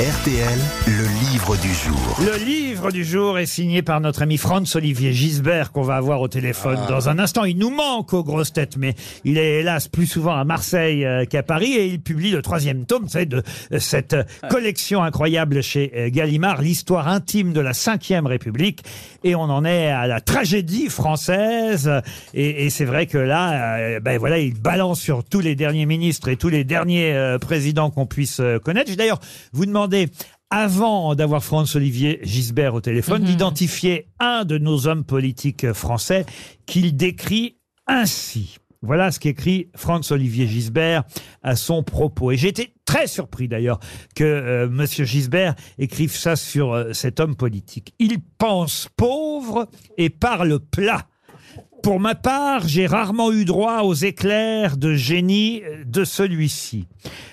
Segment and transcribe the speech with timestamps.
[0.00, 2.18] RTL, le livre du jour.
[2.18, 6.28] Le livre du jour est signé par notre ami Franz-Olivier Gisbert qu'on va avoir au
[6.28, 7.44] téléphone dans un instant.
[7.44, 8.94] Il nous manque aux grosses têtes, mais
[9.24, 12.86] il est hélas plus souvent à Marseille euh, qu'à Paris et il publie le troisième
[12.86, 13.42] tome, savez, de
[13.72, 18.82] euh, cette euh, collection incroyable chez Gallimard, l'histoire intime de la Cinquième République.
[19.24, 21.90] Et on en est à la tragédie française.
[22.32, 26.28] Et, et c'est vrai que là, ben voilà, il balance sur tous les derniers ministres
[26.28, 28.90] et tous les derniers présidents qu'on puisse connaître.
[28.90, 29.20] J'ai d'ailleurs
[29.52, 30.08] vous demandé
[30.50, 36.26] avant d'avoir François-Olivier Gisbert au téléphone, d'identifier un de nos hommes politiques français
[36.66, 38.58] qu'il décrit ainsi.
[38.82, 41.04] Voilà ce qu'écrit François-Olivier Gisbert
[41.42, 42.32] à son propos.
[42.32, 43.80] Et j'ai été très surpris d'ailleurs
[44.14, 47.94] que euh, Monsieur Gisbert écrive ça sur euh, cet homme politique.
[47.98, 51.06] Il pense pauvre et parle plat.
[51.82, 56.86] Pour ma part, j'ai rarement eu droit aux éclairs de génie de celui-ci.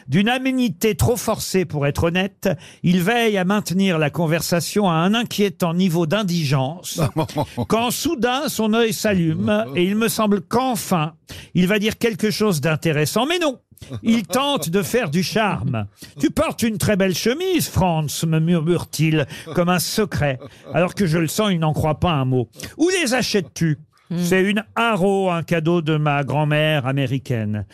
[0.08, 2.50] D'une aménité trop forcée pour être honnête,
[2.82, 7.00] il veille à maintenir la conversation à un inquiétant niveau d'indigence,
[7.68, 11.14] quand soudain son œil s'allume et il me semble qu'enfin
[11.54, 13.26] il va dire quelque chose d'intéressant.
[13.28, 13.60] Mais non,
[14.04, 15.86] il tente de faire du charme.
[16.20, 20.40] Tu portes une très belle chemise, Franz, me murmure-t-il, comme un secret,
[20.74, 22.50] alors que je le sens, il n'en croit pas un mot.
[22.78, 23.78] Où les achètes-tu?
[24.18, 27.66] C'est une Haro, un cadeau de ma grand-mère américaine.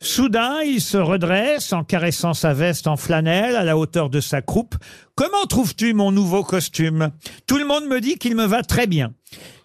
[0.00, 4.42] Soudain, il se redresse en caressant sa veste en flanelle à la hauteur de sa
[4.42, 4.74] croupe.
[5.14, 7.10] Comment trouves-tu mon nouveau costume?
[7.46, 9.12] Tout le monde me dit qu'il me va très bien.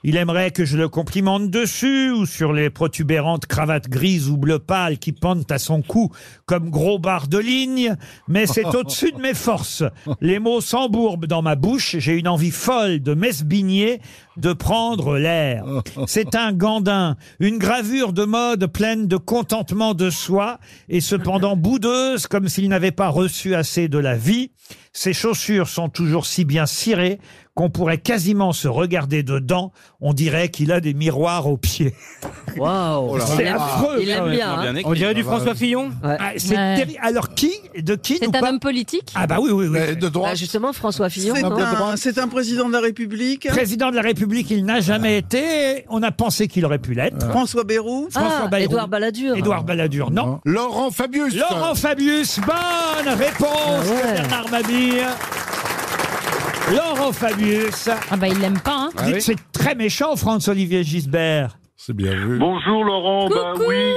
[0.04, 4.60] Il aimerait que je le complimente dessus ou sur les protubérantes cravates grises ou bleu
[4.60, 6.12] pâle qui pendent à son cou
[6.46, 7.96] comme gros barres de ligne,
[8.28, 9.84] mais c'est au-dessus de mes forces.
[10.22, 14.00] Les mots s'embourbent dans ma bouche, j'ai une envie folle de m'esbigner,
[14.38, 15.66] de prendre l'air.
[16.06, 22.28] C'est un gandin, une gravure de mode pleine de contentement de soi et cependant boudeuse
[22.28, 24.52] comme s'il n'avait pas reçu assez de la vie.
[24.94, 27.20] Ses chaussures sont toujours si bien cirées
[27.58, 29.72] qu'on pourrait quasiment se regarder dedans.
[30.00, 31.96] On dirait qu'il a des miroirs aux pieds.
[32.58, 34.52] Waouh C'est aime- affreux, Il aime bien.
[34.60, 34.74] hein.
[34.86, 36.18] On dirait du François Fillon Ouais.
[36.20, 36.76] Ah, c'est Ouais.
[36.76, 37.00] terrible.
[37.02, 37.52] Alors qui
[37.82, 39.96] De qui nous C'est un parle homme politique Ah bah oui, oui, oui.
[39.98, 40.32] De droite.
[40.32, 41.34] Bah, justement, François Fillon.
[41.36, 43.48] C'est non un, c'est un président de la République.
[43.50, 45.84] Président de la République, il n'a jamais été.
[45.90, 47.28] On a pensé qu'il aurait pu l'être.
[47.30, 48.08] François Bayrou.
[48.12, 48.66] François Ah, Bayrou.
[48.72, 49.36] Édouard Balladur.
[49.36, 50.40] Édouard Balladur, non.
[50.46, 51.36] Laurent Fabius.
[51.36, 55.04] Laurent Fabius, bonne réponse Ah de Bernard Mabille.
[56.72, 57.90] Laurent Fabius.
[58.12, 61.58] Ah bah il l'aime pas, hein Dites, c'est très méchant, François-Olivier Gisbert.
[61.76, 62.38] C'est bien vu.
[62.40, 63.94] Bonjour Laurent, bah Coucou oui.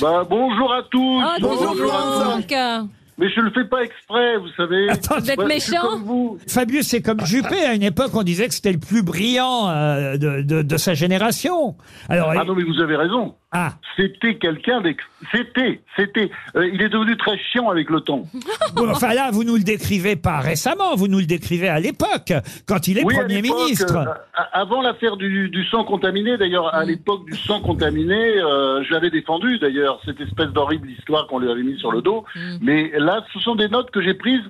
[0.00, 1.22] Bah bonjour à tous.
[1.24, 2.20] Ah, bonjour bonjour à tous.
[2.50, 4.90] Franck Mais je le fais pas exprès, vous savez.
[4.90, 6.38] Attends, Vous êtes Bah, je suis méchant comme vous.
[6.48, 7.64] Fabius, c'est comme Juppé.
[7.64, 10.94] À une époque, on disait que c'était le plus brillant euh, de, de- de sa
[10.94, 11.76] génération.
[12.08, 13.34] Alors, Ah non mais vous avez raison.
[13.52, 15.02] Ah, C'était quelqu'un d'ex...
[15.32, 16.30] C'était, c'était.
[16.56, 18.22] Euh, il est devenu très chiant avec le temps.
[18.74, 22.32] bon, enfin là, vous nous le décrivez pas récemment, vous nous le décrivez à l'époque,
[22.66, 23.96] quand il est Oui, à Premier l'époque, ministre.
[23.96, 28.92] euh, avant l'affaire du, du sang contaminé, d'ailleurs, à l'époque du sang contaminé, euh, je
[28.92, 32.24] l'avais défendu, d'ailleurs, cette espèce d'horrible histoire qu'on lui avait mis sur le dos.
[32.62, 34.40] Mais là, ce sont des notes que j'ai prises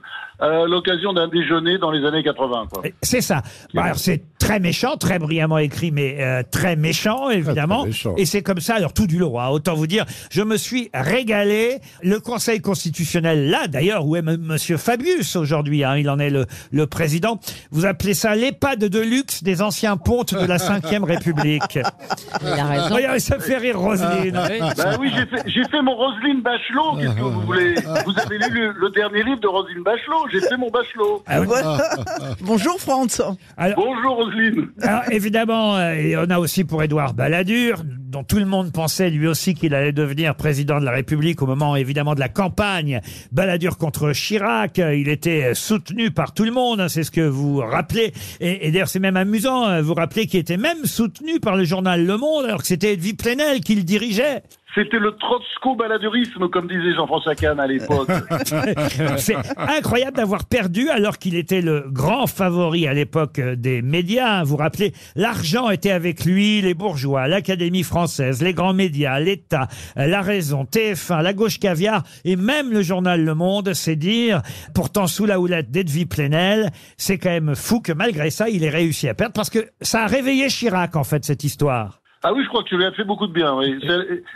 [0.41, 2.67] à l'occasion d'un déjeuner dans les années 80.
[2.73, 2.83] Quoi.
[3.03, 3.43] C'est ça.
[3.75, 7.81] Bah, alors, c'est très méchant, très brillamment écrit, mais euh, très méchant, évidemment.
[7.81, 8.15] très méchant.
[8.17, 9.39] Et c'est comme ça, alors tout du lot.
[9.39, 9.49] hein.
[9.49, 11.79] Autant vous dire, je me suis régalé.
[12.03, 16.31] Le Conseil constitutionnel, là d'ailleurs, où est M- Monsieur Fabius aujourd'hui, hein, il en est
[16.31, 17.39] le, le président.
[17.71, 21.79] Vous appelez ça l'EHPAD de luxe des anciens pontes de la Ve République.
[22.43, 22.95] Il a raison.
[22.95, 24.33] Regardez, ça me fait rire, Roselyne.
[24.77, 26.97] Bah oui, j'ai fait, j'ai fait mon Roselyne Bachelot.
[26.99, 27.75] Qu'est-ce que vous voulez?
[28.07, 31.23] Vous avez lu le, le dernier livre de Roselyne Bachelot J'ai fait mon Bachelot.
[31.27, 31.41] Ah.
[32.41, 33.23] Bonjour Franz.
[33.57, 34.69] Alors, Bonjour Roselyne.
[34.83, 39.11] Alors, évidemment, euh, et on a aussi pour Édouard Balladur, dont tout le monde pensait
[39.11, 43.01] lui aussi qu'il allait devenir président de la République au moment évidemment de la campagne.
[43.33, 47.21] Balladur contre Chirac, euh, il était soutenu par tout le monde, hein, c'est ce que
[47.21, 48.13] vous rappelez.
[48.41, 51.65] Et, et d'ailleurs, c'est même amusant, euh, vous rappelez qu'il était même soutenu par le
[51.65, 54.43] journal Le Monde, alors que c'était Edwy Plenel qui le dirigeait.
[54.75, 58.09] C'était le trotsko-balladurisme, comme disait Jean-François Kahn à l'époque.
[59.17, 64.45] C'est incroyable d'avoir perdu alors qu'il était le grand favori à l'époque euh, des médias.
[64.45, 69.67] Vous vous rappelez, l'argent était avec lui, les bourgeois, l'Académie française, les grands médias, l'État,
[69.97, 74.41] euh, la raison, TF1, la gauche caviar et même le journal Le Monde, c'est dire,
[74.75, 78.71] pourtant sous la houlette d'Edwy Plenel, c'est quand même fou que malgré ça, il ait
[78.71, 82.00] réussi à perdre parce que ça a réveillé Chirac en fait cette histoire.
[82.23, 83.55] Ah oui, je crois que ça lui a fait beaucoup de bien.
[83.57, 83.79] Oui.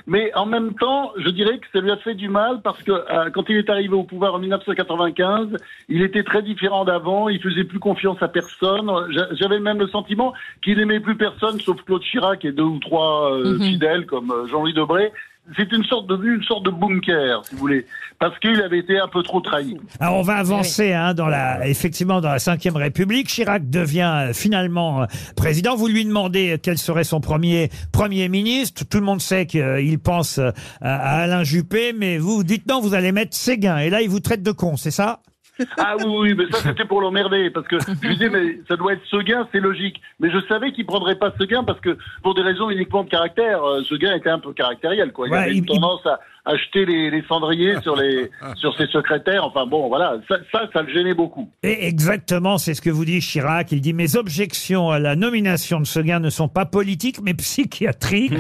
[0.07, 2.93] Mais en même temps, je dirais que ça lui a fait du mal parce que
[2.93, 5.49] euh, quand il est arrivé au pouvoir en 1995,
[5.91, 7.29] il était très différent d'avant.
[7.29, 8.91] Il faisait plus confiance à personne.
[9.11, 10.33] J'a- J'avais même le sentiment
[10.63, 13.63] qu'il n'aimait plus personne sauf Claude Chirac et deux ou trois euh, Mhm.
[13.63, 15.13] fidèles comme euh, Jean-Louis Debré.
[15.57, 17.87] C'est une sorte de une sorte de bunker, si vous voulez,
[18.19, 19.77] parce qu'il avait été un peu trop trahi.
[20.01, 23.29] Alors on va avancer hein, dans la, effectivement dans la Cinquième République.
[23.29, 25.07] Chirac devient euh, finalement euh,
[25.37, 25.77] président.
[25.77, 28.85] Vous lui demandez quel serait son premier premier ministre.
[28.89, 30.51] Tout le monde sait qu'il pense euh,
[30.81, 33.79] à, à Alain Juppé, mais vous dites non, vous allez mettre Séguin.
[33.79, 35.21] Et là, il vous traite de con, c'est ça?
[35.79, 38.77] Ah oui, oui, mais ça c'était pour l'emmerder, parce que je lui disais, mais ça
[38.77, 40.01] doit être Seguin, c'est logique.
[40.21, 43.63] Mais je savais qu'il prendrait pas Seguin parce que pour des raisons uniquement de caractère,
[43.65, 45.29] euh, Seguin était un peu caractériel, quoi.
[45.29, 48.87] Il Ouais, avait il- une tendance à acheter les, les cendriers sur les sur ses
[48.87, 49.45] secrétaires.
[49.45, 51.51] Enfin bon, voilà, ça, ça, ça le gênait beaucoup.
[51.63, 53.73] Et exactement, c'est ce que vous dit Chirac.
[53.73, 58.33] Il dit mes objections à la nomination de Seguin ne sont pas politiques, mais psychiatriques.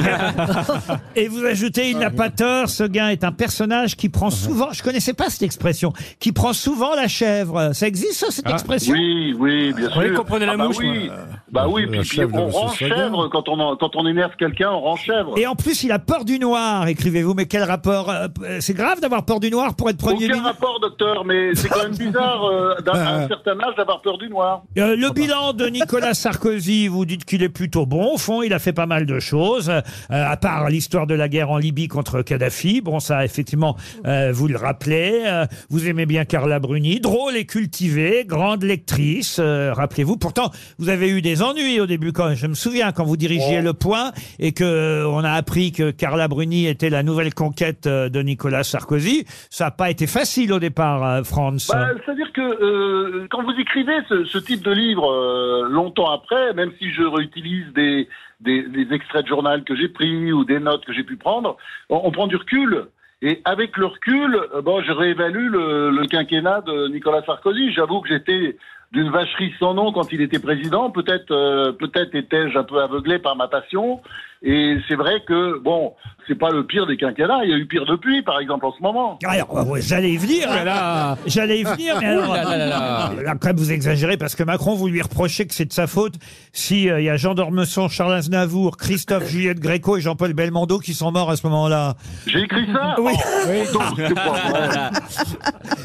[1.17, 2.69] Et vous ajoutez, il n'a pas tort.
[2.69, 6.95] Seguin est un personnage qui prend souvent, je connaissais pas cette expression, qui prend souvent
[6.95, 7.73] la chèvre.
[7.73, 8.93] Ça existe ça, cette expression?
[8.95, 10.03] Oui, oui, bien sûr.
[10.03, 11.15] Oui, comprenez la Ah bah mouche, Oui, moi.
[11.55, 14.81] Bah oui, puis, puis on rend chèvre quand on en- quand on énerve quelqu'un, on
[14.81, 15.39] rend chèvre.
[15.39, 17.35] Et en plus, il a peur du noir, écrivez-vous.
[17.35, 18.27] Mais quel rapport euh,
[18.61, 20.45] C'est grave d'avoir peur du noir pour être premier Aucun ministre.
[20.45, 24.29] rapport, docteur, mais c'est quand même bizarre euh, d'un un certain âge d'avoir peur du
[24.29, 24.62] noir.
[24.79, 28.15] Euh, le bilan de Nicolas Sarkozy, vous dites qu'il est plutôt bon.
[28.15, 29.81] Au fond, il a fait pas mal de choses, euh,
[30.11, 32.81] à part l'histoire de la guerre en Libye contre Kadhafi.
[32.81, 35.23] Bon, ça, effectivement, euh, vous le rappelez.
[35.25, 40.17] Euh, vous aimez bien Carla Bruni, drôle et cultivée, grande lectrice, euh, rappelez-vous.
[40.17, 42.12] Pourtant, vous avez eu des ennuis au début.
[42.12, 45.70] Quand je me souviens quand vous dirigiez Le Point et que euh, on a appris
[45.73, 49.25] que Carla Bruni était la nouvelle conquête euh, de Nicolas Sarkozy.
[49.50, 51.70] Ça n'a pas été facile au départ, euh, Franz.
[51.73, 56.55] Bah, C'est-à-dire que euh, quand vous écrivez ce, ce type de livre euh, longtemps après,
[56.55, 58.08] même si je réutilise des,
[58.41, 61.56] des, des extraits de journal que j'ai pris ou des notes que j'ai pu prendre,
[61.91, 62.87] on, on prend du recul.
[63.23, 67.73] Et avec le recul, euh, bon, je réévalue le, le quinquennat de Nicolas Sarkozy.
[67.73, 68.56] J'avoue que j'étais
[68.94, 70.91] d'une vacherie sans nom quand il était président.
[70.91, 74.00] Peut-être, euh, peut-être étais-je un peu aveuglé par ma passion.
[74.46, 75.94] Et c'est vrai que bon,
[76.29, 77.41] c'est pas le pire des quinquennats.
[77.44, 79.19] Il y a eu pire depuis, par exemple, en ce moment.
[79.25, 80.49] Alors, ouais, j'allais y venir.
[80.64, 81.17] là.
[81.26, 83.11] J'allais y venir, mais alors, là là là là.
[83.19, 85.73] euh, là, quand même, vous exagérez parce que Macron, vous lui reprochez que c'est de
[85.73, 86.14] sa faute
[86.52, 90.79] si euh, il y a Jean d'Ormesson, Charles Aznavour, Christophe Juliette Gréco et Jean-Paul Belmondo
[90.79, 91.94] qui sont morts à ce moment-là.
[92.26, 92.96] J'ai écrit ça.
[92.99, 93.12] Oui.
[93.17, 94.91] Oh, non, c'est pas vrai.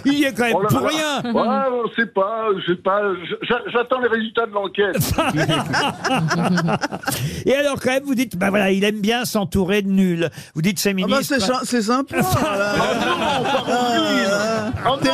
[0.06, 0.90] Il y est quand même Oh là pour là.
[0.90, 1.34] rien.
[1.34, 2.99] Ouais, on sait pas, je sais pas.
[3.48, 4.96] J'a- J'attends les résultats de l'enquête.
[7.46, 10.30] Et alors, quand même, vous dites, bah voilà, il aime bien s'entourer de nuls.
[10.56, 11.36] Vous dites ses Ah bah ministres.
[11.40, 12.18] c'est c'est sympa.
[12.22, 12.74] voilà.
[14.92, 15.10] Oh T'es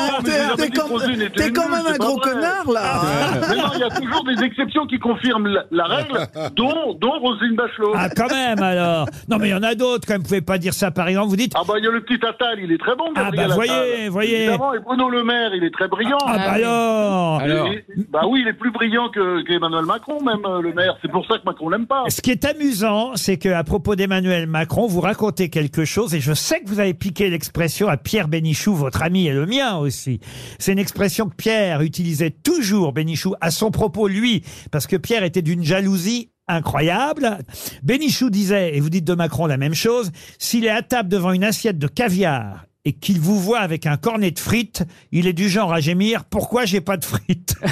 [0.70, 0.88] quand,
[1.34, 3.02] t'es même un c'est gros connard là.
[3.50, 6.20] Mais non, il y a toujours des exceptions qui confirment la, la règle,
[6.56, 7.94] dont, dont Roselyne Bachelot.
[7.96, 9.08] Ah, quand même, alors.
[9.30, 10.22] Non, mais il y en a d'autres, quand même.
[10.22, 11.30] Vous pouvez pas dire ça, par exemple.
[11.30, 13.06] Vous dites, Ah bah il y a le petit Attal, il est très bon.
[13.16, 14.10] Ah Gabriel bah, voyez, Attal.
[14.10, 14.36] voyez.
[14.46, 16.18] Évidemment, et Bruno Le Maire, il est très brillant.
[16.26, 17.40] ah, bah alors.
[17.42, 20.98] Alors, Et- bah oui, il est plus brillant que qu'Emmanuel Macron, même euh, le maire.
[21.02, 22.04] C'est pour ça que Macron l'aime pas.
[22.10, 26.20] Ce qui est amusant, c'est que à propos d'Emmanuel Macron, vous racontez quelque chose, et
[26.20, 29.78] je sais que vous avez piqué l'expression à Pierre Bénichou, votre ami et le mien
[29.78, 30.20] aussi.
[30.60, 35.24] C'est une expression que Pierre utilisait toujours, Bénichou, à son propos, lui, parce que Pierre
[35.24, 37.40] était d'une jalousie incroyable.
[37.84, 41.32] Bénichou disait, et vous dites de Macron la même chose, s'il est à table devant
[41.32, 45.34] une assiette de caviar et qu'il vous voit avec un cornet de frites, il est
[45.34, 47.56] du genre à gémir, pourquoi j'ai pas de frites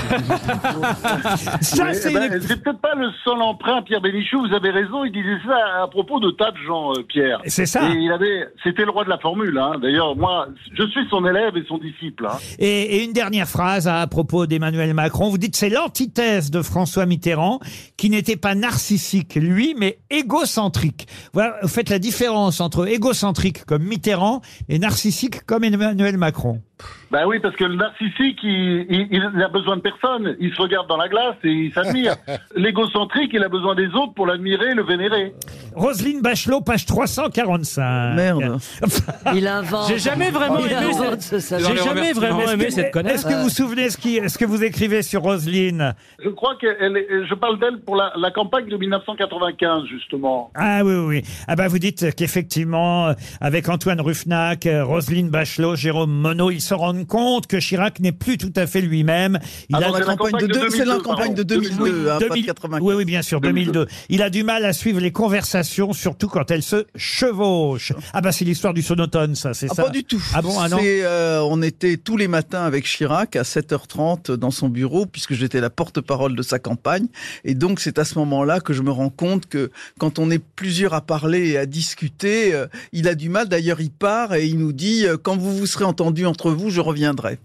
[1.62, 4.48] Ça, c'est eh ben, une- c'est peut-être pas le seul emprunt, Pierre Bénichou.
[4.48, 5.04] Vous avez raison.
[5.06, 7.42] Il disait ça à propos de tas de gens, euh, Pierre.
[7.45, 7.89] C'est ça.
[7.89, 9.57] Et il avait, c'était le roi de la formule.
[9.57, 9.74] Hein.
[9.81, 12.25] D'ailleurs, moi, je suis son élève et son disciple.
[12.27, 12.38] Hein.
[12.59, 15.30] Et, et une dernière phrase à propos d'Emmanuel Macron.
[15.30, 17.59] Vous dites c'est l'antithèse de François Mitterrand
[17.97, 21.07] qui n'était pas narcissique lui, mais égocentrique.
[21.33, 25.03] Voilà, vous faites la différence entre égocentrique comme Mitterrand et narcissique
[25.45, 26.62] comme Emmanuel Macron.
[27.11, 30.35] Ben oui, parce que le narcissique, il, il, il a besoin de personne.
[30.40, 32.16] Il se regarde dans la glace et il s'admire.
[32.56, 35.31] L'égocentrique, il a besoin des autres pour l'admirer, le vénérer.
[35.75, 38.16] Roselyne Bachelot, page 345.
[38.16, 38.57] Merde.
[39.35, 39.87] Il invente.
[39.90, 42.92] J'ai jamais vraiment Il aimé invente cette- ça- J'ai jamais vraiment Est-ce aimé que, cette
[42.92, 43.13] connasse.
[43.16, 45.94] est-ce que vous vous souvenez ce, qui, ce que vous écrivez sur Roselyne?
[46.23, 50.52] Je crois que je parle d'elle pour la, la campagne de 1995, justement.
[50.56, 51.23] Ah oui, oui, oui.
[51.47, 56.61] Ah bah vous dites qu'effectivement, euh, avec Antoine Ruffnac, euh, Roselyne Bachelot, Jérôme Monod, ils
[56.73, 59.39] se rendent compte que Chirac n'est plus tout à fait lui-même.
[59.69, 61.61] Il Ah a La campagne de campagne de deux- c'est la 2002, campagne de pardon.
[61.61, 62.81] 2002, hein, pas de 2000 95.
[62.83, 63.87] Oui, oui, bien sûr, 2002.
[64.09, 67.94] Il a du mal à suivre les conversations, surtout quand elles se chevauchent.
[68.13, 70.21] Ah bah c'est l'histoire du sonotone, ça, c'est Ah, ça pas du tout.
[70.33, 74.51] Ah bon, ah non euh, On était tous les matins avec Chirac à 7h30 dans
[74.51, 77.07] son bureau, puisque j'étais la porte-parole de sa campagne.
[77.44, 80.39] Et donc, c'est à ce moment-là que je me rends compte que quand on est
[80.56, 83.47] plusieurs à parler et à discuter, euh, il a du mal.
[83.47, 86.69] D'ailleurs, il part et il nous dit, euh, quand vous vous serez entendus entre vous,
[86.69, 87.40] je reviendrai.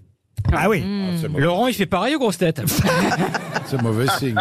[0.53, 0.83] Ah oui.
[1.37, 2.63] Laurent, il fait pareil aux grosses têtes.
[3.67, 4.35] C'est mauvais signe.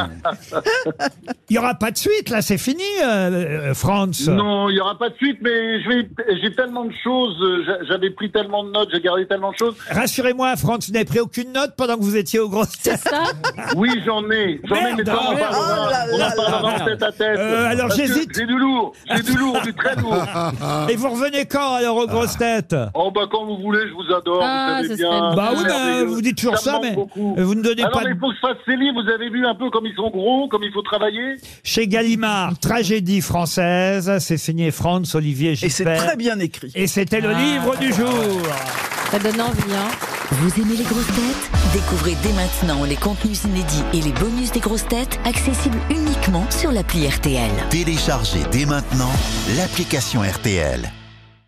[1.50, 4.30] Il n'y aura pas de suite, là, c'est fini, euh, euh, Franz.
[4.30, 6.10] Non, il n'y aura pas de suite, mais je vais,
[6.42, 9.58] j'ai tellement de choses, euh, j'a- j'avais pris tellement de notes, j'ai gardé tellement de
[9.58, 9.76] choses.
[9.90, 13.00] Rassurez-moi, Franz, vous n'avez pris aucune note pendant que vous étiez aux grosses têtes.
[13.00, 13.24] Ça
[13.76, 15.50] Oui, j'en ai, j'en ai, mais Merde, ça, on en merde.
[15.52, 16.86] parlera, Oh là on en là parlera là.
[16.86, 17.38] tête à tête.
[17.38, 18.32] Euh, alors, Parce que j'hésite.
[18.34, 20.26] J'ai du lourd, j'ai du lourd, du très lourd.
[20.90, 22.76] Et vous revenez quand, alors, aux grosses têtes?
[22.94, 25.36] Oh bah quand vous voulez, je vous adore, Ah, vous ce savez serait bien.
[25.36, 26.06] Bah oui, merveilleux.
[26.06, 27.36] vous dites toujours me ça, mais beaucoup.
[27.38, 29.02] vous ne donnez Ah non, pas mais de- il faut que je fasse ces livres,
[29.04, 32.58] vous avez vu un peu comme ils sont gros, comme il faut travailler Chez Gallimard,
[32.62, 36.04] tragédie française, c'est signé Franz Olivier Et c'est Gisbert.
[36.06, 36.72] très bien écrit.
[36.76, 38.42] Et c'était le livre du jour.
[39.12, 39.88] Ça donne envie, hein.
[40.32, 41.52] Vous aimez les grosses têtes?
[41.74, 46.72] Découvrez dès maintenant les contenus inédits et les bonus des grosses têtes accessibles uniquement sur
[46.74, 47.50] l'appli RTL.
[47.70, 49.10] Téléchargez dès maintenant
[49.56, 50.92] l'application RTL.